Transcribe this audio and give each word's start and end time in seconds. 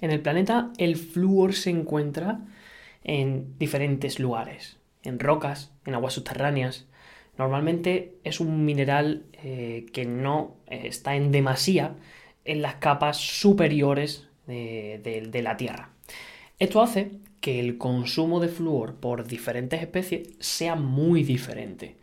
En 0.00 0.10
el 0.10 0.20
planeta 0.20 0.72
el 0.78 0.96
flúor 0.96 1.54
se 1.54 1.70
encuentra 1.70 2.40
en 3.04 3.58
diferentes 3.58 4.18
lugares, 4.18 4.78
en 5.02 5.18
rocas, 5.18 5.72
en 5.84 5.94
aguas 5.94 6.14
subterráneas. 6.14 6.86
Normalmente 7.38 8.16
es 8.24 8.40
un 8.40 8.64
mineral 8.64 9.24
eh, 9.32 9.86
que 9.92 10.04
no 10.04 10.56
eh, 10.66 10.82
está 10.84 11.16
en 11.16 11.32
demasía 11.32 11.96
en 12.44 12.62
las 12.62 12.76
capas 12.76 13.16
superiores 13.18 14.26
de, 14.46 15.40
la 15.42 15.56
Tierra. 15.56 15.90
Esto 16.58 16.82
hace 16.82 17.12
que 17.40 17.60
el 17.60 17.78
consumo 17.78 18.40
de 18.40 18.48
flúor 18.48 18.96
por 18.96 19.26
diferentes 19.26 19.80
especies 19.80 20.30
sea 20.40 20.74
muy 20.74 21.22
diferente. 21.22 21.96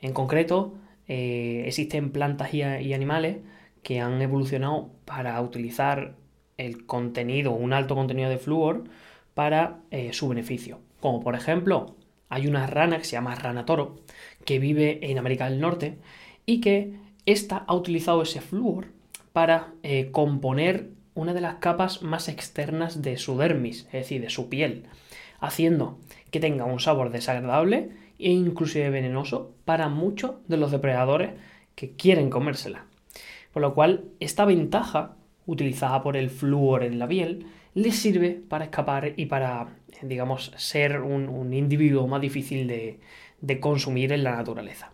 En 0.00 0.12
concreto, 0.12 0.74
eh, 1.08 1.64
existen 1.66 2.10
plantas 2.10 2.52
y, 2.52 2.62
animales 2.62 3.38
que 3.82 4.00
han 4.00 4.20
evolucionado 4.20 4.90
para 5.04 5.40
utilizar 5.40 6.14
el 6.58 6.84
contenido, 6.84 7.52
un 7.52 7.72
alto 7.72 7.94
contenido 7.94 8.28
de 8.28 8.38
flúor, 8.38 8.84
para 9.34 9.78
eh, 9.90 10.12
su 10.12 10.28
beneficio. 10.28 10.80
Como 11.00 11.20
por 11.20 11.34
ejemplo, 11.34 11.96
hay 12.28 12.46
una 12.46 12.66
rana 12.66 12.98
que 12.98 13.04
se 13.04 13.12
llama 13.12 13.34
rana 13.34 13.64
toro, 13.64 14.00
que 14.44 14.58
vive 14.58 14.98
en 15.10 15.18
América 15.18 15.48
del 15.48 15.60
Norte 15.60 15.98
y 16.44 16.60
que 16.60 16.94
ésta 17.24 17.64
ha 17.66 17.74
utilizado 17.74 18.22
ese 18.22 18.40
flúor 18.40 18.88
para 19.32 19.72
eh, 19.82 20.10
componer 20.10 20.90
una 21.14 21.34
de 21.34 21.40
las 21.40 21.56
capas 21.56 22.02
más 22.02 22.28
externas 22.28 23.02
de 23.02 23.16
su 23.16 23.36
dermis, 23.38 23.86
es 23.86 23.92
decir, 23.92 24.20
de 24.20 24.30
su 24.30 24.48
piel, 24.48 24.84
haciendo 25.40 25.98
que 26.30 26.40
tenga 26.40 26.64
un 26.64 26.80
sabor 26.80 27.10
desagradable 27.10 27.90
e 28.18 28.30
inclusive 28.30 28.90
venenoso 28.90 29.52
para 29.64 29.88
muchos 29.88 30.36
de 30.48 30.56
los 30.56 30.70
depredadores 30.70 31.32
que 31.74 31.92
quieren 31.92 32.30
comérsela. 32.30 32.86
Por 33.52 33.62
lo 33.62 33.74
cual, 33.74 34.04
esta 34.20 34.44
ventaja, 34.44 35.16
utilizada 35.48 36.02
por 36.02 36.16
el 36.16 36.28
flúor 36.30 36.84
en 36.84 36.98
la 36.98 37.08
piel, 37.08 37.46
le 37.74 37.90
sirve 37.90 38.40
para 38.48 38.66
escapar 38.66 39.14
y 39.16 39.26
para, 39.26 39.76
digamos, 40.02 40.52
ser 40.56 41.00
un, 41.00 41.52
individuo 41.52 42.06
más 42.06 42.20
difícil 42.20 42.68
de, 42.68 43.00
de 43.40 43.58
consumir 43.58 44.12
en 44.12 44.24
la 44.24 44.36
naturaleza. 44.36 44.92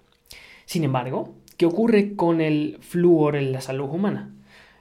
Sin 0.64 0.84
embargo, 0.84 1.34
¿qué 1.56 1.66
ocurre 1.66 2.14
con 2.14 2.40
el 2.40 2.78
flúor 2.80 3.36
en 3.36 3.52
la 3.52 3.60
salud 3.60 3.90
humana? 3.90 4.30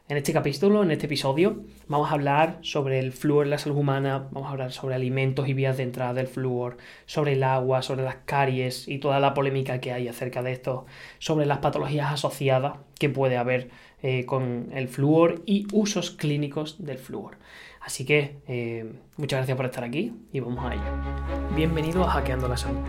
En 0.10 0.18
este 0.18 0.34
capítulo, 0.34 0.84
en 0.84 0.92
este 0.92 1.06
episodio, 1.06 1.64
vamos 1.88 2.12
a 2.12 2.16
hablar 2.16 2.60
sobre 2.62 3.00
el 3.00 3.14
flúor 3.14 3.46
en 3.46 3.52
la 3.52 3.58
salud 3.58 3.78
humana, 3.78 4.28
vamos 4.32 4.50
a 4.50 4.52
hablar 4.52 4.74
sobre 4.74 4.96
alimentos 4.96 5.48
y 5.48 5.54
vías 5.54 5.78
de 5.78 5.84
entrada 5.84 6.14
del 6.14 6.28
flúor, 6.28 6.76
sobre 7.06 7.34
el 7.34 7.44
agua, 7.44 7.82
sobre 7.82 8.04
las 8.04 8.18
caries 8.26 8.90
y 8.90 8.98
toda 8.98 9.22
la 9.22 9.34
polémica 9.34 9.80
que 9.80 9.94
hay 9.94 10.10
acerca 10.10 10.44
de 10.44 10.52
esto, 10.52 10.86
sobre 11.20 11.46
las 11.46 11.60
patologías 11.60 12.12
asociadas 12.12 12.80
que 13.00 13.08
puede 13.08 13.38
haber 13.38 13.70
eh, 14.02 14.26
con 14.26 14.72
el 14.74 14.90
flúor 14.90 15.42
y 15.46 15.68
usos 15.72 16.12
clínicos 16.12 16.84
del 16.84 16.98
flúor. 16.98 17.38
Así 17.80 18.06
que 18.06 18.42
eh, 18.46 18.92
muchas 19.16 19.38
gracias 19.38 19.56
por 19.56 19.68
estar 19.68 19.86
aquí 19.86 20.12
y 20.34 20.42
vamos 20.42 20.66
a 20.66 20.74
ello. 20.74 21.56
Bienvenido 21.56 22.04
a 22.04 22.10
Hackeando 22.10 22.50
la 22.50 22.58
Salud 22.58 22.82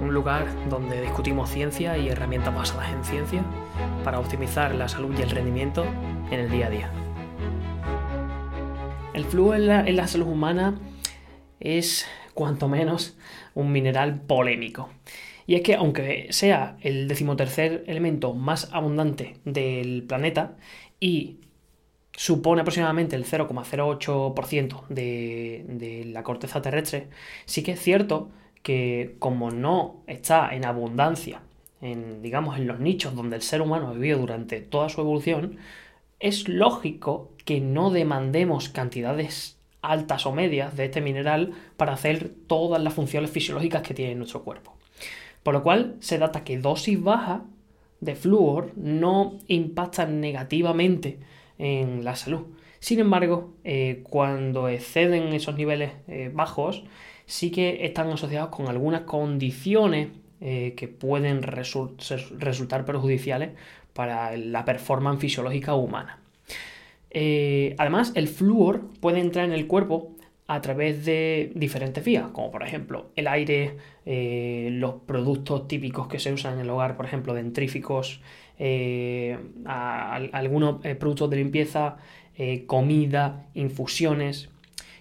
un 0.00 0.14
lugar 0.14 0.46
donde 0.68 1.00
discutimos 1.02 1.50
ciencia 1.50 1.98
y 1.98 2.08
herramientas 2.08 2.54
basadas 2.54 2.92
en 2.92 3.04
ciencia 3.04 3.42
para 4.04 4.20
optimizar 4.20 4.74
la 4.74 4.88
salud 4.88 5.14
y 5.18 5.22
el 5.22 5.30
rendimiento 5.30 5.84
en 6.30 6.40
el 6.40 6.50
día 6.50 6.66
a 6.66 6.70
día. 6.70 6.92
El 9.14 9.24
flúor 9.24 9.56
en 9.56 9.96
la, 9.96 10.06
salud 10.06 10.28
humana 10.28 10.78
es 11.58 12.06
cuanto 12.34 12.68
menos 12.68 13.16
un 13.54 13.72
mineral 13.72 14.20
polémico. 14.20 14.90
Y 15.46 15.56
es 15.56 15.62
que 15.62 15.74
aunque 15.74 16.28
sea 16.30 16.76
el 16.82 17.08
decimotercer 17.08 17.84
elemento 17.86 18.34
más 18.34 18.68
abundante 18.72 19.36
del 19.44 20.04
planeta 20.04 20.56
y 21.00 21.38
supone 22.12 22.60
aproximadamente 22.60 23.16
el 23.16 23.24
0,08% 23.24 24.86
de, 24.88 25.64
de 25.68 26.04
la 26.04 26.22
corteza 26.22 26.62
terrestre, 26.62 27.08
sí 27.46 27.62
que 27.62 27.72
es 27.72 27.80
cierto 27.80 28.30
que 28.62 29.16
como 29.18 29.50
no 29.50 30.02
está 30.06 30.54
en 30.54 30.64
abundancia, 30.64 31.40
en, 31.80 32.22
digamos, 32.22 32.58
en 32.58 32.66
los 32.66 32.80
nichos 32.80 33.14
donde 33.14 33.36
el 33.36 33.42
ser 33.42 33.62
humano 33.62 33.88
ha 33.88 33.92
vivido 33.92 34.18
durante 34.18 34.60
toda 34.60 34.88
su 34.88 35.00
evolución, 35.00 35.58
es 36.20 36.48
lógico 36.48 37.30
que 37.44 37.60
no 37.60 37.90
demandemos 37.90 38.68
cantidades 38.68 39.58
altas 39.80 40.26
o 40.26 40.32
medias 40.32 40.76
de 40.76 40.86
este 40.86 41.00
mineral 41.00 41.52
para 41.76 41.92
hacer 41.92 42.30
todas 42.46 42.82
las 42.82 42.94
funciones 42.94 43.30
fisiológicas 43.30 43.82
que 43.82 43.94
tiene 43.94 44.14
nuestro 44.14 44.42
cuerpo. 44.42 44.74
Por 45.42 45.54
lo 45.54 45.62
cual 45.62 45.96
se 46.00 46.18
data 46.18 46.44
que 46.44 46.58
dosis 46.58 47.02
baja 47.02 47.44
de 48.00 48.16
flúor 48.16 48.72
no 48.76 49.38
impactan 49.46 50.20
negativamente 50.20 51.18
en 51.58 52.04
la 52.04 52.16
salud. 52.16 52.46
Sin 52.80 53.00
embargo, 53.00 53.54
eh, 53.64 54.04
cuando 54.04 54.68
exceden 54.68 55.32
esos 55.32 55.56
niveles 55.56 55.92
eh, 56.06 56.30
bajos, 56.32 56.84
sí 57.28 57.50
que 57.50 57.84
están 57.84 58.10
asociados 58.10 58.48
con 58.48 58.68
algunas 58.68 59.02
condiciones 59.02 60.08
eh, 60.40 60.72
que 60.76 60.88
pueden 60.88 61.42
resultar 61.42 62.86
perjudiciales 62.86 63.50
para 63.92 64.34
la 64.36 64.64
performance 64.64 65.20
fisiológica 65.20 65.74
humana. 65.74 66.20
Eh, 67.10 67.74
además, 67.76 68.12
el 68.14 68.28
flúor 68.28 68.88
puede 69.00 69.20
entrar 69.20 69.44
en 69.44 69.52
el 69.52 69.66
cuerpo 69.66 70.16
a 70.46 70.62
través 70.62 71.04
de 71.04 71.52
diferentes 71.54 72.02
vías, 72.02 72.30
como 72.30 72.50
por 72.50 72.62
ejemplo 72.62 73.10
el 73.14 73.28
aire, 73.28 73.76
eh, 74.06 74.70
los 74.72 74.94
productos 75.06 75.68
típicos 75.68 76.08
que 76.08 76.18
se 76.18 76.32
usan 76.32 76.54
en 76.54 76.60
el 76.60 76.70
hogar, 76.70 76.96
por 76.96 77.04
ejemplo, 77.04 77.34
dentríficos, 77.34 78.22
algunos 79.66 80.80
productos 80.98 81.28
de 81.28 81.36
limpieza, 81.36 81.98
comida, 82.66 83.46
infusiones. 83.54 84.48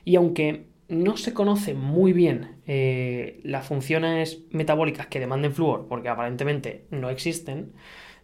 Y 0.04 0.18
aunque 0.18 0.66
no 0.90 1.18
se 1.18 1.34
conoce 1.34 1.74
muy 1.74 2.14
bien 2.14 2.58
eh, 2.66 3.40
las 3.44 3.66
funciones 3.68 4.44
metabólicas 4.52 5.08
que 5.08 5.20
demanden 5.20 5.53
flúor, 5.53 5.88
porque 5.88 6.09
aparentemente 6.09 6.86
no 6.92 7.09
existen, 7.09 7.74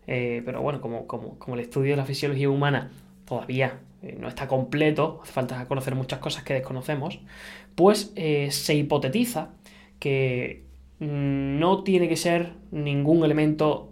eh, 0.08 0.42
pero 0.46 0.62
bueno, 0.62 0.80
como, 0.80 1.08
como, 1.08 1.56
el 1.56 1.60
estudio 1.60 1.92
de 1.92 1.98
la 1.98 2.06
fisiología 2.06 2.50
humana 2.50 2.92
todavía 3.26 3.82
eh, 4.02 4.16
no 4.20 4.28
está 4.28 4.48
completo, 4.48 5.20
hace 5.24 5.34
falta 5.34 5.66
conocer 5.66 5.96
muchas 5.96 6.20
cosas 6.20 6.44
que 6.44 6.54
desconocemos, 6.54 7.20
pues 7.76 8.14
se 8.16 8.76
hipotetiza 8.76 9.54
que 10.00 10.64
no 11.00 11.84
tiene 11.84 12.08
que 12.08 12.16
ser 12.16 12.54
ningún 12.72 13.26
elemento 13.26 13.92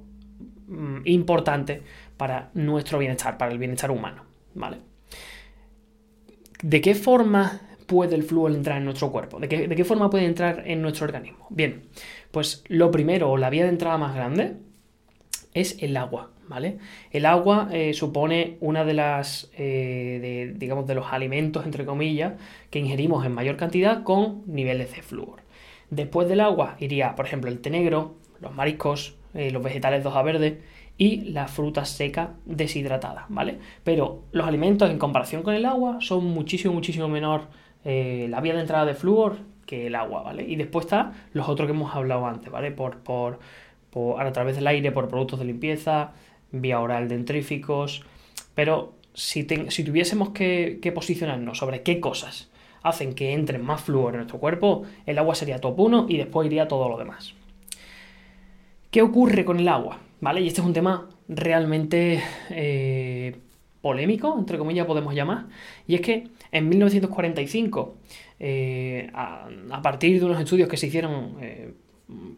mm, 0.68 1.00
importante 1.06 1.82
para 2.16 2.52
nuestro 2.54 3.00
bienestar, 3.00 3.38
para 3.38 3.52
el 3.52 3.58
bienestar 3.58 3.92
humano, 3.92 4.24
¿vale? 4.54 4.78
¿De 6.62 6.80
qué 6.80 6.94
forma 6.94 7.60
puede 7.92 8.16
el 8.16 8.24
flúor 8.24 8.52
entrar 8.52 8.78
en 8.78 8.86
nuestro 8.86 9.12
cuerpo? 9.12 9.38
¿De 9.38 9.50
qué, 9.50 9.84
forma 9.84 10.10
puede 10.10 10.26
entrar 10.26 10.64
en 10.66 10.82
nuestro 10.82 11.06
organismo? 11.06 11.46
Bien, 11.50 11.84
pues 12.32 12.64
lo 12.70 12.90
primero, 12.90 13.30
o 13.30 13.36
la 13.36 13.50
vía 13.50 13.64
de 13.64 13.70
entrada 13.70 13.98
más 13.98 14.16
grande, 14.16 14.54
es 15.54 15.78
el 15.84 15.98
agua, 15.98 16.32
¿vale? 16.48 16.78
El 17.12 17.26
agua 17.26 17.68
eh, 17.74 17.94
supone 17.94 18.56
una 18.62 18.86
de 18.86 18.94
las, 18.94 19.52
eh, 19.58 20.54
digamos, 20.56 20.88
de 20.88 20.96
los 20.96 21.12
alimentos, 21.12 21.66
entre 21.66 21.84
comillas, 21.84 22.36
que 22.70 22.80
ingerimos 22.80 23.26
en 23.26 23.34
mayor 23.34 23.58
cantidad 23.58 24.04
con 24.04 24.44
niveles 24.48 24.96
de 24.96 25.02
flúor. 25.02 25.42
Después 25.90 26.30
del 26.30 26.40
agua 26.40 26.78
iría, 26.80 27.16
por 27.16 27.26
ejemplo, 27.26 27.52
el 27.52 27.60
té 27.60 27.72
negro, 27.72 28.16
los 28.40 28.56
mariscos, 28.56 29.18
eh, 29.34 29.52
los 29.52 29.62
vegetales 29.62 30.02
de 30.02 30.08
hoja 30.08 30.22
verde 30.22 30.62
y 30.98 31.22
la 31.32 31.50
fruta 31.50 31.84
seca 31.84 32.36
deshidratada, 32.46 33.26
¿vale? 33.28 33.60
Pero 33.84 34.24
los 34.32 34.48
alimentos 34.48 34.90
en 34.90 34.98
comparación 34.98 35.44
con 35.44 35.56
el 35.56 35.66
agua 35.66 35.98
son 36.00 36.24
muchísimo, 36.24 36.74
muchísimo 36.74 37.10
menor 37.10 37.50
eh, 37.86 38.28
la 38.30 38.42
vía 38.42 38.54
de 38.54 38.62
entrada 38.62 38.86
de 38.86 38.94
flúor 38.94 39.38
que 39.66 39.88
el 39.88 39.96
agua, 39.96 40.22
¿vale? 40.22 40.44
Y 40.44 40.56
después 40.56 40.86
está 40.86 41.14
los 41.34 41.48
otros 41.48 41.68
que 41.68 41.74
hemos 41.74 41.96
hablado 41.96 42.26
antes, 42.28 42.52
¿vale? 42.52 42.72
Por, 42.72 42.98
por, 42.98 43.40
a 44.20 44.32
través 44.32 44.56
del 44.56 44.68
aire, 44.68 44.92
por 44.92 45.08
productos 45.08 45.40
de 45.40 45.46
limpieza, 45.46 46.12
vía 46.52 46.80
oral 46.80 47.08
dentríficos. 47.08 48.04
Pero 48.56 48.94
si, 49.14 49.48
si 49.70 49.84
tuviésemos 49.84 50.30
que, 50.30 50.92
posicionarnos 50.94 51.58
sobre 51.58 51.84
qué 51.84 52.00
cosas 52.00 52.50
hacen 52.84 53.14
que 53.14 53.34
entre 53.34 53.60
más 53.60 53.82
flúor 53.82 54.14
en 54.14 54.18
nuestro 54.18 54.40
cuerpo, 54.40 54.84
el 55.06 55.20
agua 55.20 55.36
sería 55.36 55.60
top 55.60 55.80
1 55.80 56.06
y 56.10 56.18
después 56.18 56.48
iría 56.48 56.68
todo 56.68 56.90
lo 56.90 56.98
demás. 56.98 57.34
¿Qué 58.90 59.02
ocurre 59.02 59.46
con 59.46 59.60
el 59.60 59.68
agua? 59.68 60.00
¿Vale? 60.20 60.42
Y 60.42 60.48
este 60.48 60.62
es 60.62 60.68
un 60.68 60.74
tema 60.74 61.08
realmente 61.30 62.22
eh, 62.50 63.36
polémico, 63.82 64.36
entre 64.38 64.58
comillas 64.58 64.86
podemos 64.86 65.14
llamar, 65.14 65.46
y 65.88 65.96
es 65.96 66.02
que 66.02 66.28
en 66.52 66.70
1945, 66.70 67.98
eh, 68.40 69.10
a, 69.14 69.82
partir 69.82 70.20
de 70.20 70.26
unos 70.26 70.40
estudios 70.40 70.68
que 70.68 70.78
se 70.78 70.88
hicieron 70.88 71.38
eh, 71.42 71.74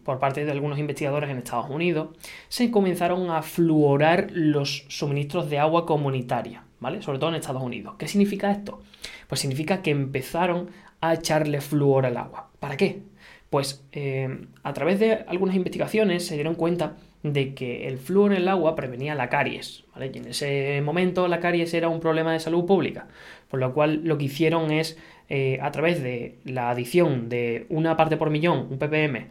por 0.03 0.19
parte 0.19 0.45
de 0.45 0.51
algunos 0.51 0.77
investigadores 0.77 1.29
en 1.29 1.37
Estados 1.37 1.69
Unidos, 1.69 2.09
se 2.47 2.69
comenzaron 2.69 3.29
a 3.31 3.41
fluorar 3.41 4.27
los 4.31 4.85
suministros 4.89 5.49
de 5.49 5.59
agua 5.59 5.85
comunitaria, 5.85 6.63
¿vale? 6.79 7.01
Sobre 7.01 7.19
todo 7.19 7.29
en 7.29 7.35
Estados 7.35 7.63
Unidos. 7.63 7.95
¿Qué 7.97 8.07
significa 8.07 8.51
esto? 8.51 8.81
Pues 9.27 9.41
significa 9.41 9.81
que 9.81 9.91
empezaron 9.91 10.69
a 11.01 11.15
echarle 11.15 11.59
flúor 11.59 12.05
al 12.05 12.17
agua. 12.17 12.51
¿Para 12.59 12.77
qué? 12.77 13.01
Pues 13.49 13.83
eh, 13.91 14.47
a 14.63 14.73
través 14.73 14.99
de 14.99 15.25
algunas 15.27 15.55
investigaciones 15.55 16.25
se 16.25 16.35
dieron 16.35 16.55
cuenta 16.55 16.97
de 17.23 17.53
que 17.55 17.87
el 17.87 17.97
flúor 17.97 18.33
en 18.33 18.41
el 18.41 18.47
agua 18.49 18.75
prevenía 18.75 19.15
la 19.15 19.29
caries, 19.29 19.85
¿vale? 19.93 20.11
Y 20.13 20.17
en 20.17 20.27
ese 20.27 20.81
momento 20.83 21.27
la 21.29 21.39
caries 21.39 21.73
era 21.73 21.87
un 21.87 22.01
problema 22.01 22.33
de 22.33 22.39
salud 22.39 22.65
pública, 22.65 23.07
por 23.49 23.59
lo 23.61 23.73
cual 23.73 24.01
lo 24.03 24.17
que 24.17 24.25
hicieron 24.25 24.71
es, 24.71 24.97
eh, 25.29 25.57
a 25.61 25.71
través 25.71 26.03
de 26.03 26.37
la 26.43 26.69
adición 26.69 27.29
de 27.29 27.65
una 27.69 27.95
parte 27.95 28.17
por 28.17 28.29
millón, 28.29 28.67
un 28.69 28.77
ppm, 28.77 29.27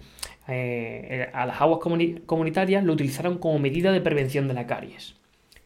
eh, 0.49 1.29
a 1.33 1.47
las 1.47 1.61
aguas 1.61 1.81
comunitarias, 2.27 2.83
lo 2.83 2.95
utilizaron 2.95 3.39
como 3.39 3.59
medida 3.59 3.93
de 3.93 4.01
prevención 4.01 4.49
de 4.49 4.55
la 4.55 4.67
caries. 4.67 5.15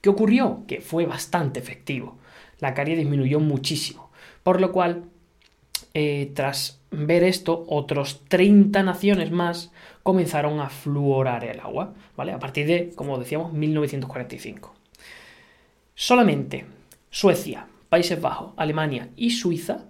¿Qué 0.01 0.11
ocurrió? 0.11 0.65
Que 0.67 0.81
fue 0.81 1.07
bastante 1.07 1.61
efectivo. 1.61 2.19
La 2.59 2.75
caries 2.75 2.99
disminuyó 2.99 3.39
muchísimo, 3.39 4.11
por 4.43 4.61
lo 4.61 4.73
cual, 4.73 5.05
eh, 5.99 6.31
tras 6.35 6.83
ver 6.91 7.25
esto, 7.25 7.65
otros 7.69 8.23
30 8.29 8.83
naciones 8.83 9.31
más 9.31 9.73
comenzaron 10.03 10.61
a 10.61 10.69
fluorar 10.69 11.43
el 11.43 11.59
agua, 11.59 11.95
¿vale? 12.15 12.33
A 12.33 12.39
partir 12.39 12.67
de, 12.67 12.93
como 12.95 13.19
decíamos, 13.19 13.55
1945. 13.55 14.75
Solamente 15.95 16.67
Suecia, 17.09 17.69
Países 17.89 18.21
Bajos, 18.21 18.53
Alemania 18.59 19.09
y 19.17 19.31
Suiza, 19.31 19.87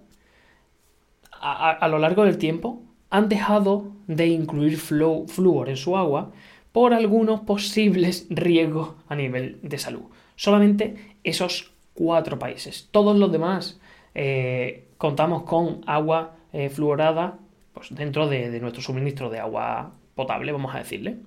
a, 1.29 1.85
lo 1.89 1.99
largo 1.99 2.23
del 2.23 2.37
tiempo, 2.37 2.81
han 3.09 3.27
dejado 3.27 3.91
de 4.07 4.27
incluir 4.27 4.77
flúor 4.77 5.67
en 5.67 5.75
su 5.75 5.97
agua 5.97 6.31
por 6.71 6.93
algunos 6.93 7.41
posibles 7.41 8.27
riesgos 8.29 8.93
a 9.09 9.15
nivel 9.15 9.59
de 9.61 9.77
salud. 9.77 10.03
Solamente 10.37 11.17
esos 11.25 11.73
cuatro 11.93 12.39
países. 12.39 12.87
Todos 12.91 13.17
los 13.17 13.29
demás 13.29 13.77
eh, 14.19 14.87
contamos 14.97 15.43
con 15.43 15.81
agua 15.85 16.37
eh, 16.51 16.69
fluorada 16.69 17.37
pues, 17.71 17.93
dentro 17.93 18.27
de, 18.27 18.59
nuestro 18.59 18.81
suministro 18.81 19.29
de 19.29 19.37
agua 19.37 19.93
potable, 20.15 20.51
vamos 20.51 20.73
a 20.73 20.79
decirle. 20.79 21.17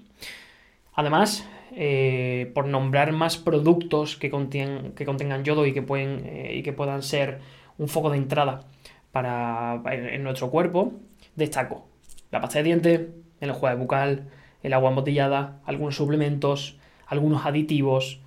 Además, 0.94 1.48
eh, 1.70 2.50
por 2.52 2.66
nombrar 2.66 3.12
más 3.12 3.38
productos 3.38 4.16
que, 4.16 4.28
que 4.28 5.04
contengan 5.06 5.44
yodo 5.44 5.66
y 5.66 5.72
que, 5.72 5.82
pueden, 5.82 6.50
y 6.50 6.64
que 6.64 6.72
puedan 6.72 7.04
ser 7.04 7.38
un 7.78 7.86
foco 7.86 8.10
de 8.10 8.16
entrada 8.16 8.64
para, 9.12 9.80
en, 9.92 10.24
nuestro 10.24 10.50
cuerpo, 10.50 10.92
destaco 11.36 11.86
la 12.32 12.40
pasta 12.40 12.58
de 12.58 12.64
dientes, 12.64 13.00
el 13.40 13.50
enjuague 13.50 13.78
bucal, 13.78 14.30
el 14.64 14.72
agua 14.72 14.90
embotellada, 14.90 15.60
algunos 15.64 15.94
suplementos, 15.94 16.76
algunos 17.06 17.46
aditivos, 17.46 18.20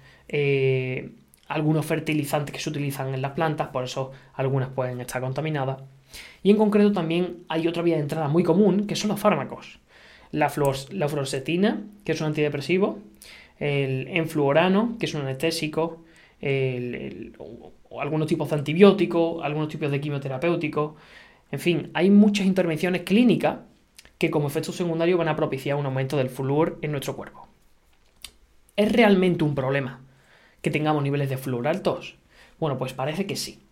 algunos 1.53 1.85
fertilizantes 1.85 2.53
que 2.53 2.61
se 2.61 2.69
utilizan 2.69 3.13
en 3.13 3.21
las 3.21 3.31
plantas, 3.31 3.67
por 3.67 3.83
eso 3.83 4.11
algunas 4.33 4.69
pueden 4.69 4.99
estar 5.01 5.21
contaminadas. 5.21 5.81
Y 6.43 6.51
en 6.51 6.57
concreto 6.57 6.91
también 6.91 7.43
hay 7.47 7.67
otra 7.67 7.83
vía 7.83 7.95
de 7.95 8.01
entrada 8.01 8.27
muy 8.27 8.43
común, 8.43 8.87
que 8.87 8.95
son 8.95 9.09
los 9.09 9.19
fármacos 9.19 9.79
la, 10.33 10.49
fluoxetina, 10.49 11.83
que 12.03 12.11
es 12.11 12.21
un 12.21 12.27
antidepresivo, 12.27 12.99
el 13.59 14.07
enfluorano, 14.09 14.97
que 14.99 15.05
es 15.05 15.13
un 15.13 15.21
anestésico, 15.21 16.03
algunos 17.99 18.27
tipos 18.27 18.49
de 18.49 18.55
antibióticos, 18.55 19.43
algunos 19.43 19.69
tipos 19.69 19.91
de 19.91 20.01
quimioterapéuticos. 20.01 20.95
En 21.51 21.59
fin, 21.59 21.91
hay 21.93 22.09
muchas 22.09 22.47
intervenciones 22.47 23.03
clínicas 23.03 23.59
que 24.17 24.31
como 24.31 24.47
efecto 24.47 24.71
secundario 24.71 25.17
van 25.17 25.27
a 25.27 25.35
propiciar 25.35 25.77
un 25.77 25.85
aumento 25.85 26.17
del 26.17 26.29
flúor 26.29 26.79
en 26.81 26.91
nuestro 26.91 27.15
cuerpo. 27.15 27.47
¿Es 28.75 28.91
realmente 28.91 29.43
un 29.43 29.53
problema 29.53 29.99
que 30.63 30.71
tengamos 30.71 31.03
niveles 31.03 31.29
de 31.29 31.37
flúor 31.37 31.67
altos? 31.67 32.15
Bueno, 32.59 32.79
pues 32.79 32.93
parece 32.93 33.27
que 33.27 33.35
sí 33.35 33.63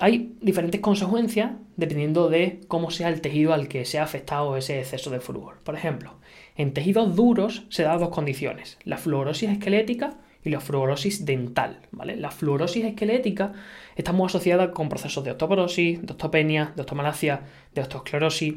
hay 0.00 0.36
diferentes 0.40 0.80
consecuencias 0.80 1.52
dependiendo 1.76 2.28
de 2.28 2.60
cómo 2.66 2.90
sea 2.90 3.08
el 3.08 3.20
tejido 3.20 3.52
al 3.52 3.68
que 3.68 3.84
se 3.84 3.98
ha 3.98 4.02
afectado 4.02 4.56
ese 4.56 4.80
exceso 4.80 5.10
de 5.10 5.20
flúor. 5.20 5.58
Por 5.62 5.76
ejemplo, 5.76 6.16
en 6.56 6.74
tejidos 6.74 7.14
duros 7.14 7.64
se 7.68 7.84
dan 7.84 8.00
dos 8.00 8.08
condiciones, 8.08 8.78
la 8.84 8.96
fluorosis 8.96 9.50
esquelética 9.50 10.18
y 10.44 10.50
la 10.50 10.60
fluorosis 10.60 11.24
dental. 11.24 11.80
¿vale? 11.92 12.16
La 12.16 12.30
fluorosis 12.30 12.84
esquelética 12.84 13.52
está 13.94 14.12
muy 14.12 14.26
asociada 14.26 14.72
con 14.72 14.88
procesos 14.88 15.22
de 15.22 15.30
osteoporosis, 15.30 16.04
de 16.04 16.12
osteopenia, 16.12 16.72
de 16.74 16.80
osteomalacia, 16.82 17.42
de 17.72 17.82
osteosclerosis 17.82 18.54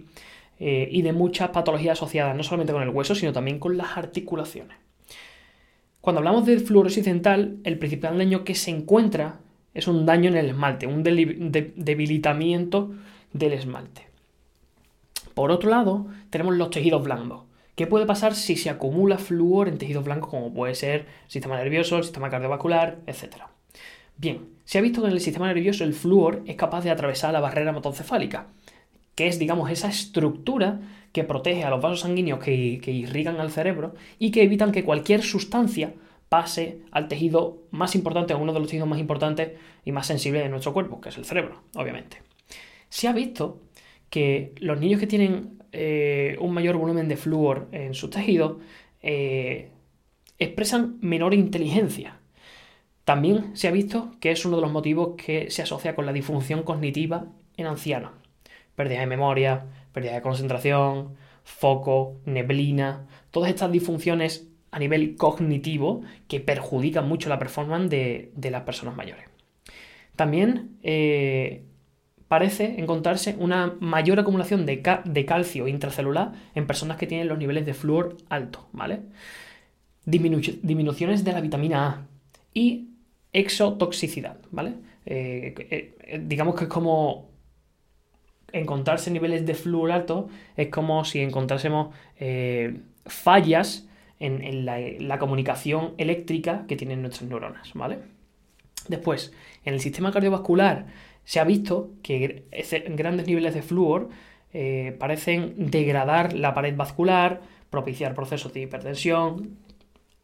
eh, 0.60 0.88
y 0.92 1.02
de 1.04 1.14
muchas 1.14 1.50
patologías 1.50 2.00
asociadas 2.00 2.36
no 2.36 2.44
solamente 2.44 2.74
con 2.74 2.82
el 2.82 2.90
hueso, 2.90 3.14
sino 3.14 3.34
también 3.34 3.60
con 3.60 3.78
las 3.78 3.98
articulaciones. 3.98 4.78
Cuando 6.04 6.20
hablamos 6.20 6.46
de 6.46 6.60
fluorosis 6.60 7.06
dental, 7.06 7.60
el 7.64 7.80
principal 7.80 8.18
daño 8.18 8.44
que 8.44 8.56
se 8.56 8.72
encuentra 8.72 9.40
es 9.74 9.88
un 9.88 10.06
daño 10.06 10.30
en 10.30 10.36
el 10.36 10.50
esmalte, 10.50 10.86
un 10.86 11.02
debilitamiento 11.02 12.92
del 13.32 13.54
esmalte. 13.54 14.10
Por 15.34 15.50
otro 15.50 15.70
lado, 15.70 16.08
tenemos 16.30 16.58
los 16.58 16.72
tejidos 16.72 17.02
blandos. 17.06 17.44
¿Qué 17.78 17.88
puede 17.88 18.06
pasar 18.06 18.36
si 18.36 18.58
se 18.58 18.70
acumula 18.70 19.18
flúor 19.18 19.70
en 19.70 19.78
tejidos 19.78 20.04
blancos 20.04 20.30
como 20.30 20.54
puede 20.54 20.76
ser 20.76 21.06
el 21.24 21.32
sistema 21.32 21.56
nervioso, 21.56 21.96
el 21.96 22.04
sistema 22.04 22.30
cardiovascular, 22.30 23.00
etcétera? 23.08 23.48
Bien, 24.18 24.50
se 24.66 24.80
ha 24.80 24.82
visto 24.82 25.00
que 25.00 25.08
en 25.08 25.14
el 25.14 25.22
sistema 25.22 25.48
nervioso 25.48 25.86
el 25.86 25.94
flúor 25.94 26.42
es 26.46 26.58
capaz 26.58 26.84
de 26.84 26.92
atravesar 26.92 27.32
la 27.32 27.40
barrera 27.40 27.70
hematoencefálica, 27.70 28.48
que 29.16 29.28
es, 29.28 29.40
digamos, 29.40 29.70
esa 29.70 29.90
estructura 29.90 30.82
que 31.12 31.24
protege 31.24 31.64
a 31.64 31.70
los 31.70 31.82
vasos 31.82 32.02
sanguíneos 32.02 32.40
que, 32.40 32.54
irrigan 32.86 33.40
al 33.40 33.52
cerebro 33.52 33.94
y 34.20 34.32
que 34.32 34.44
evitan 34.44 34.72
que 34.72 34.84
cualquier 34.84 35.22
sustancia 35.22 35.94
pase 36.28 36.80
al 36.92 37.08
tejido 37.08 37.60
más 37.70 37.94
importante, 37.94 38.34
a 38.34 38.38
uno 38.38 38.54
de 38.54 38.60
los 38.60 38.68
tejidos 38.68 38.90
más 38.90 39.00
importantes 39.00 39.52
y 39.86 39.92
más 39.92 40.08
sensibles 40.08 40.44
de 40.44 40.50
nuestro 40.50 40.74
cuerpo, 40.74 41.00
que 41.00 41.10
es 41.10 41.18
el 41.18 41.26
cerebro, 41.26 41.62
obviamente. 41.76 42.18
Se 42.90 43.08
ha 43.08 43.14
visto 43.14 43.62
que 44.10 44.54
los 44.58 44.80
niños 44.80 45.00
que 45.00 45.08
tienen 45.08 45.60
eh, 45.72 46.36
un 46.40 46.54
mayor 46.54 46.78
volumen 46.78 47.08
de 47.08 47.18
flúor 47.18 47.68
en 47.72 47.94
sus 47.94 48.10
tejidos 48.10 48.58
eh, 49.04 49.70
expresan 50.40 50.98
menor 51.02 51.36
inteligencia. 51.36 52.18
También 53.06 53.56
se 53.56 53.68
ha 53.68 53.72
visto 53.72 54.12
que 54.20 54.32
es 54.32 54.46
uno 54.46 54.56
de 54.56 54.62
los 54.64 54.72
motivos 54.72 55.16
que 55.24 55.52
se 55.52 55.62
asocia 55.62 55.96
con 55.96 56.06
la 56.08 56.14
disfunción 56.14 56.64
cognitiva 56.64 57.26
en 57.58 57.68
ancianos. 57.68 58.23
Pérdida 58.76 59.00
de 59.00 59.08
memoria, 59.08 59.66
pérdida 59.92 60.14
de 60.14 60.22
concentración, 60.22 61.16
foco, 61.44 62.20
neblina, 62.26 63.06
todas 63.32 63.50
estas 63.50 63.72
disfunciones 63.72 64.48
a 64.72 64.80
nivel 64.80 65.16
cognitivo 65.16 66.02
que 66.28 66.40
perjudican 66.40 67.08
mucho 67.08 67.30
la 67.30 67.38
performance 67.38 67.90
de, 67.90 68.50
las 68.50 68.64
personas 68.64 68.96
mayores. 68.96 69.26
También 70.16 70.78
eh, 70.82 71.64
parece 72.28 72.80
encontrarse 72.80 73.36
una 73.38 73.76
mayor 73.80 74.20
acumulación 74.20 74.66
de, 74.66 74.82
calcio 74.82 75.68
intracelular 75.68 76.32
en 76.56 76.66
personas 76.66 76.98
que 76.98 77.06
tienen 77.06 77.28
los 77.28 77.38
niveles 77.38 77.66
de 77.66 77.76
flúor 77.76 78.18
altos, 78.30 78.64
¿vale? 78.72 79.02
disminuciones 80.06 81.24
de 81.24 81.32
la 81.32 81.40
vitamina 81.40 81.88
A 81.88 82.08
y 82.54 82.90
exotoxicidad, 83.32 84.38
¿vale? 84.52 84.74
Eh, 85.06 85.94
eh, 86.02 86.22
digamos 86.26 86.56
que 86.56 86.66
es 86.66 86.70
como 86.70 87.33
encontrarse 88.54 89.12
niveles 89.12 89.46
de 89.46 89.54
flúor 89.54 89.92
alto, 89.92 90.30
es 90.56 90.70
como 90.70 91.04
si 91.04 91.20
encontrásemos 91.20 91.94
fallas 93.06 93.88
en, 94.20 94.66
la, 94.66 95.20
comunicación 95.20 95.94
eléctrica 95.98 96.66
que 96.68 96.78
tienen 96.78 97.02
nuestras 97.02 97.30
neuronas, 97.30 97.72
¿vale? 97.74 98.00
Después, 98.88 99.34
en 99.66 99.74
el 99.74 99.80
sistema 99.80 100.12
cardiovascular 100.12 100.86
se 101.26 101.40
ha 101.40 101.44
visto 101.44 101.92
que 102.02 102.46
grandes 102.90 103.28
niveles 103.28 103.54
de 103.54 103.62
flúor 103.62 104.10
eh, 104.54 104.96
parecen 105.00 105.70
degradar 105.72 106.34
la 106.34 106.54
pared 106.54 106.76
vascular, 106.76 107.42
propiciar 107.70 108.14
procesos 108.14 108.54
de 108.54 108.62
hipertensión, 108.62 109.58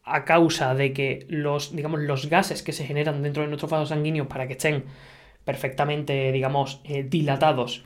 a 0.02 0.24
causa 0.24 0.74
de 0.74 0.92
que 0.92 1.26
los, 1.28 1.74
digamos, 1.74 2.00
los 2.00 2.28
gases 2.28 2.62
que 2.62 2.72
se 2.72 2.84
generan 2.84 3.22
dentro 3.22 3.42
de 3.42 3.48
nuestros 3.48 3.70
vasos 3.70 3.90
sanguíneos 3.90 4.28
para 4.28 4.46
que 4.46 4.54
estén 4.54 4.84
perfectamente, 5.44 6.32
digamos, 6.32 6.80
eh, 6.84 7.02
dilatados, 7.02 7.84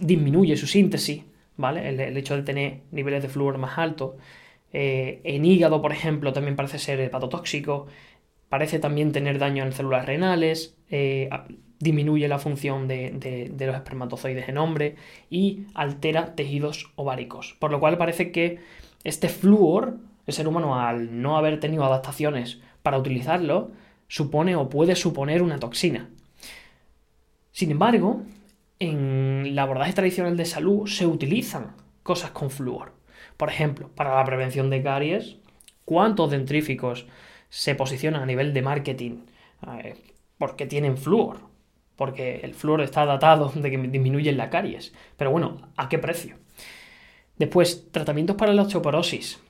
disminuye 0.00 0.56
su 0.56 0.66
síntesis, 0.66 1.24
¿vale? 1.56 1.88
El, 1.88 2.16
hecho 2.16 2.36
de 2.36 2.42
tener 2.42 2.80
niveles 2.90 3.22
de 3.22 3.28
flúor 3.28 3.58
más 3.58 3.78
altos. 3.78 4.14
Eh, 4.72 5.20
en 5.24 5.44
hígado, 5.44 5.80
por 5.80 5.92
ejemplo, 5.92 6.32
también 6.32 6.56
parece 6.56 6.78
ser 6.78 7.00
hepatotóxico. 7.00 7.86
Parece 8.48 8.78
también 8.78 9.12
tener 9.12 9.38
daño 9.38 9.64
en 9.64 9.72
células 9.72 10.06
renales. 10.06 10.76
Eh, 10.90 11.28
disminuye 11.78 12.26
la 12.28 12.38
función 12.38 12.88
de, 12.88 13.52
los 13.58 13.76
espermatozoides 13.76 14.48
en 14.48 14.58
hombre 14.58 14.96
y 15.30 15.66
altera 15.74 16.34
tejidos 16.34 16.90
ováricos. 16.96 17.56
Por 17.58 17.70
lo 17.70 17.80
cual 17.80 17.98
parece 17.98 18.32
que 18.32 18.58
este 19.04 19.28
flúor, 19.28 19.98
el 20.26 20.34
ser 20.34 20.48
humano 20.48 20.80
al 20.80 21.22
no 21.22 21.36
haber 21.36 21.60
tenido 21.60 21.84
adaptaciones 21.84 22.58
para 22.82 22.98
utilizarlo, 22.98 23.70
supone 24.08 24.56
o 24.56 24.68
puede 24.68 24.96
suponer 24.96 25.42
una 25.42 25.58
toxina. 25.58 26.08
Sin 27.52 27.70
embargo, 27.70 28.22
en 28.80 29.54
la 29.54 29.62
abordaje 29.62 29.92
tradicional 29.92 30.36
de 30.36 30.44
salud 30.44 30.86
se 30.86 31.06
utilizan 31.06 31.74
cosas 32.02 32.30
con 32.30 32.50
flúor. 32.50 32.92
Por 33.36 33.50
ejemplo, 33.50 33.90
para 33.94 34.16
la 34.16 34.24
prevención 34.24 34.70
de 34.70 34.82
caries, 34.82 35.36
¿cuántos 35.84 36.30
dentríficos 36.30 37.06
se 37.48 37.74
posicionan 37.74 38.22
a 38.22 38.26
nivel 38.26 38.52
de 38.54 38.62
marketing? 38.62 39.26
Eh, 39.82 39.94
porque 40.38 40.66
tienen 40.66 40.96
flúor. 40.96 41.40
Porque 41.96 42.40
el 42.42 42.54
flúor 42.54 42.80
está 42.80 43.04
datado 43.04 43.52
de 43.54 43.70
que 43.70 43.78
disminuye 43.78 44.32
la 44.32 44.50
caries. 44.50 44.92
Pero 45.16 45.30
bueno, 45.30 45.68
¿a 45.76 45.88
qué 45.88 45.98
precio? 45.98 46.36
Después, 47.36 47.90
tratamientos 47.92 48.36
para 48.36 48.52
la 48.52 48.62
osteoporosis. 48.62 49.40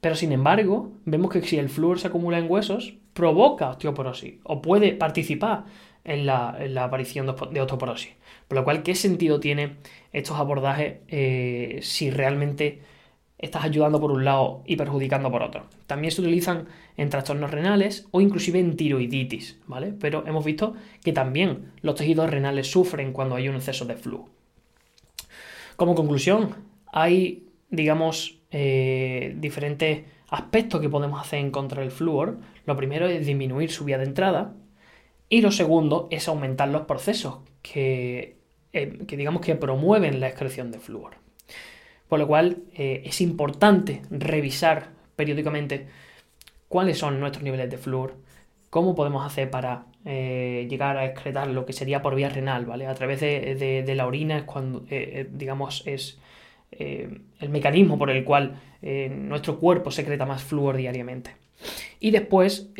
Pero 0.00 0.14
sin 0.14 0.32
embargo, 0.32 0.92
vemos 1.04 1.30
que 1.30 1.42
si 1.42 1.58
el 1.58 1.68
flúor 1.68 1.98
se 1.98 2.08
acumula 2.08 2.38
en 2.38 2.50
huesos, 2.50 2.94
provoca 3.12 3.70
osteoporosis 3.70 4.36
o 4.44 4.62
puede 4.62 4.92
participar 4.92 5.64
en 6.04 6.26
la, 6.26 6.56
aparición 6.82 7.26
de 7.26 7.60
osteoporosis. 7.60 8.12
Por 8.48 8.58
lo 8.58 8.64
cual, 8.64 8.82
¿qué 8.82 8.94
sentido 8.94 9.40
tiene 9.40 9.76
estos 10.12 10.38
abordajes 10.38 10.98
eh, 11.08 11.78
si 11.82 12.10
realmente 12.10 12.80
estás 13.38 13.64
ayudando 13.64 14.00
por 14.00 14.10
un 14.10 14.24
lado 14.24 14.62
y 14.66 14.76
perjudicando 14.76 15.30
por 15.30 15.42
otro? 15.42 15.66
También 15.86 16.10
se 16.10 16.20
utilizan 16.20 16.66
en 16.96 17.10
trastornos 17.10 17.50
renales 17.50 18.08
o 18.10 18.20
inclusive 18.20 18.58
en 18.58 18.76
tiroiditis, 18.76 19.58
¿vale? 19.66 19.94
Pero 19.98 20.26
hemos 20.26 20.44
visto 20.44 20.74
que 21.04 21.12
también 21.12 21.72
los 21.82 21.94
tejidos 21.94 22.30
renales 22.30 22.70
sufren 22.70 23.12
cuando 23.12 23.36
hay 23.36 23.48
un 23.48 23.56
exceso 23.56 23.84
de 23.84 23.96
flúor. 23.96 24.26
Como 25.76 25.94
conclusión, 25.94 26.54
hay, 26.92 27.46
digamos, 27.70 28.38
eh, 28.50 29.34
diferentes 29.38 30.04
aspectos 30.28 30.80
que 30.80 30.88
podemos 30.88 31.20
hacer 31.20 31.40
en 31.40 31.50
contra 31.50 31.82
del 31.82 31.90
flúor. 31.90 32.38
Lo 32.66 32.76
primero 32.76 33.06
es 33.06 33.26
disminuir 33.26 33.70
su 33.70 33.84
vía 33.84 33.98
de 33.98 34.04
entrada 34.04 34.54
y 35.30 35.40
lo 35.40 35.50
segundo 35.50 36.08
es 36.10 36.28
aumentar 36.28 36.68
los 36.68 36.82
procesos 36.82 37.38
que, 37.62 38.36
eh, 38.74 38.98
digamos 39.06 39.40
que 39.40 39.54
promueven 39.54 40.20
la 40.20 40.28
excreción 40.28 40.70
de 40.70 40.78
flúor. 40.78 41.14
Por 42.08 42.18
lo 42.18 42.26
cual 42.26 42.64
eh, 42.74 43.02
es 43.06 43.22
importante 43.22 44.02
revisar 44.10 44.90
periódicamente 45.16 45.86
cuáles 46.68 46.98
son 46.98 47.18
nuestros 47.18 47.42
niveles 47.42 47.70
de 47.70 47.78
flúor, 47.78 48.16
cómo 48.68 48.94
podemos 48.94 49.24
hacer 49.24 49.48
para 49.50 49.86
llegar 50.04 50.96
a 50.96 51.04
excretar 51.04 51.48
lo 51.48 51.66
que 51.66 51.74
sería 51.74 52.00
por 52.00 52.14
vía 52.14 52.30
renal, 52.30 52.64
¿vale? 52.64 52.86
A 52.86 52.94
través 52.94 53.20
de, 53.20 53.92
la 53.94 54.06
orina 54.06 54.38
es 54.38 54.44
cuando, 54.44 54.86
digamos, 55.30 55.82
es 55.86 56.18
eh, 56.72 57.08
el 57.40 57.48
mecanismo 57.48 57.98
por 57.98 58.10
el 58.10 58.24
cual 58.24 58.60
eh, 58.80 59.10
nuestro 59.10 59.58
cuerpo 59.58 59.90
secreta 59.90 60.24
más 60.24 60.42
flúor 60.42 60.76
diariamente. 60.76 61.32
Y 61.98 62.10
después 62.10 62.70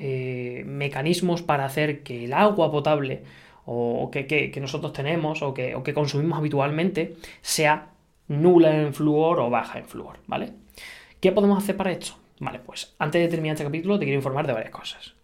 eh, 0.00 0.64
mecanismos 0.64 1.42
para 1.42 1.64
hacer 1.64 2.02
que 2.02 2.24
el 2.24 2.32
agua 2.32 2.70
potable 2.70 3.22
o 3.66 4.10
que, 4.10 4.58
nosotros 4.60 4.92
tenemos 4.92 5.42
o 5.42 5.52
que, 5.52 5.92
consumimos 5.94 6.38
habitualmente 6.38 7.16
sea 7.42 7.88
nula 8.28 8.82
en 8.82 8.94
flúor 8.94 9.40
o 9.40 9.50
baja 9.50 9.78
en 9.78 9.84
flúor, 9.84 10.18
¿vale? 10.26 10.52
¿Qué 11.20 11.32
podemos 11.32 11.62
hacer 11.62 11.76
para 11.76 11.92
esto? 11.92 12.14
Vale, 12.40 12.60
pues 12.60 12.94
antes 12.98 13.20
de 13.20 13.28
terminar 13.28 13.54
este 13.54 13.64
capítulo 13.64 13.98
te 13.98 14.04
quiero 14.04 14.18
informar 14.18 14.46
de 14.46 14.54
varias 14.54 14.70
cosas. 14.70 15.14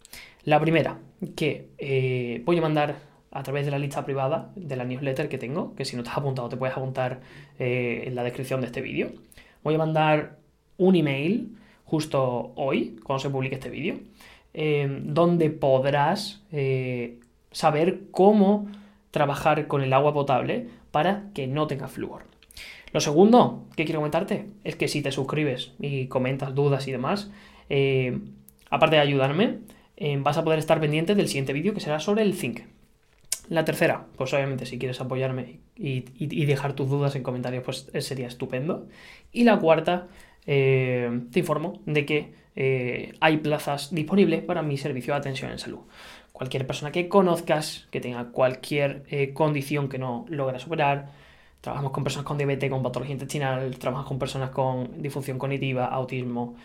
La 0.43 0.59
primera, 0.59 0.99
que 1.35 2.43
voy 2.45 2.57
a 2.57 2.61
mandar 2.61 2.95
a 3.35 3.43
través 3.43 3.65
de 3.65 3.71
la 3.71 3.77
lista 3.77 4.05
privada 4.05 4.49
de 4.55 4.77
la 4.77 4.85
newsletter 4.85 5.27
que 5.27 5.37
tengo, 5.37 5.75
que 5.75 5.83
si 5.83 5.97
no 5.97 6.03
estás 6.03 6.17
apuntado 6.17 6.47
te 6.47 6.55
puedes 6.55 6.75
apuntar 6.75 7.19
eh, 7.59 8.03
en 8.05 8.15
la 8.15 8.23
descripción 8.23 8.61
de 8.61 8.67
este 8.67 8.79
vídeo. 8.79 9.11
Voy 9.61 9.75
a 9.75 9.77
mandar 9.77 10.37
un 10.77 10.95
email 10.95 11.57
justo 11.83 12.53
hoy, 12.55 12.97
cuando 13.03 13.19
se 13.19 13.29
publique 13.29 13.55
este 13.55 13.69
vídeo, 13.69 13.99
eh, 14.57 14.87
donde 15.03 15.49
podrás 15.49 16.41
eh, 16.51 17.19
saber 17.51 18.03
cómo 18.11 18.67
trabajar 19.11 19.67
con 19.67 19.83
el 19.83 19.93
agua 19.93 20.13
potable 20.13 20.67
para 20.91 21.25
que 21.33 21.45
no 21.45 21.67
tenga 21.67 21.87
flúor. 21.87 22.23
Lo 22.93 23.01
segundo 23.01 23.65
que 23.75 23.83
quiero 23.83 23.99
comentarte 23.99 24.47
es 24.63 24.75
que 24.75 24.87
si 24.87 25.01
te 25.01 25.11
suscribes 25.11 25.73
y 25.79 26.07
comentas 26.07 26.55
dudas 26.55 26.87
y 26.87 26.93
demás, 26.93 27.29
aparte 28.69 28.95
de 28.95 29.01
ayudarme, 29.01 29.59
vas 30.19 30.37
a 30.37 30.43
poder 30.45 30.59
estar 30.59 30.79
pendiente 30.79 31.13
del 31.13 31.27
siguiente 31.27 31.51
vídeo 31.51 31.73
que 31.73 31.81
será 31.81 31.99
sobre 31.99 32.21
el 32.21 32.33
zinc. 32.33 32.61
La 33.49 33.65
tercera, 33.65 34.07
pues 34.15 34.33
obviamente 34.33 34.65
si 34.65 34.79
quieres 34.79 35.01
apoyarme 35.01 35.59
y, 35.75 36.01
dejar 36.45 36.73
tus 36.73 36.89
dudas 36.89 37.15
en 37.15 37.23
comentarios, 37.23 37.63
pues 37.63 37.91
sería 37.99 38.27
estupendo. 38.27 38.87
Y 39.31 39.43
la 39.43 39.59
cuarta, 39.59 40.07
eh, 40.47 41.21
te 41.31 41.39
informo 41.39 41.81
de 41.85 42.05
que 42.05 42.33
eh, 42.55 43.13
hay 43.19 43.37
plazas 43.37 43.93
disponibles 43.93 44.41
para 44.43 44.61
mi 44.61 44.77
servicio 44.77 45.13
de 45.13 45.19
atención 45.19 45.51
en 45.51 45.59
salud. 45.59 45.79
Cualquier 46.31 46.67
persona 46.67 46.91
que 46.91 47.07
conozcas, 47.07 47.87
que 47.91 48.01
tenga 48.01 48.31
cualquier 48.31 49.03
eh, 49.09 49.33
condición 49.33 49.89
que 49.89 49.97
no 49.97 50.25
logra 50.29 50.59
superar, 50.59 51.09
trabajamos 51.61 51.91
con 51.91 52.03
personas 52.03 52.25
con 52.25 52.37
diabetes, 52.37 52.69
con 52.69 52.83
patología 52.83 53.13
intestinal, 53.13 53.77
trabajamos 53.77 54.07
con 54.07 54.19
personas 54.19 54.49
con 54.51 55.01
disfunción 55.01 55.39
cognitiva, 55.39 55.85
autismo 55.85 56.55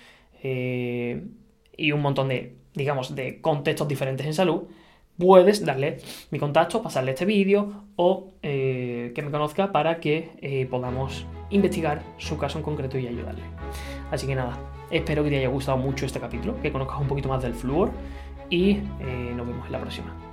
y 0.43 1.93
un 1.93 2.01
montón 2.01 2.29
de, 2.29 2.57
digamos, 2.75 3.15
de 3.15 3.41
contextos 3.41 3.87
diferentes 3.87 4.27
en 4.27 4.35
salud 4.35 4.65
puedes 5.21 5.65
darle 5.65 5.99
mi 6.31 6.39
contacto, 6.39 6.83
pasarle 6.83 7.13
este 7.13 7.27
vídeo 7.27 7.85
o 7.97 8.33
eh, 9.01 9.13
que 9.13 9.23
me 9.23 9.31
conozca 9.31 9.73
para 9.73 10.01
que 10.01 10.31
eh, 10.41 10.67
podamos 10.71 11.27
investigar 11.51 12.03
su 12.19 12.37
caso 12.39 12.59
en 12.59 12.65
concreto 12.65 12.99
y 12.99 13.07
ayudarle. 13.07 13.43
Así 14.11 14.27
que 14.27 14.35
nada, 14.35 14.59
espero 14.91 15.25
que 15.25 15.31
te 15.31 15.39
haya 15.39 15.49
gustado 15.49 15.79
mucho 15.79 16.07
este 16.07 16.21
capítulo, 16.21 16.61
que 16.61 16.71
conozcas 16.71 17.01
un 17.01 17.09
poquito 17.09 17.29
más 17.29 17.43
del 17.43 17.55
flúor 17.55 17.91
y 18.51 18.73
eh, 19.01 19.33
nos 19.35 19.47
vemos 19.47 19.67
en 19.67 19.73
la 19.73 19.81
próxima. 19.81 20.30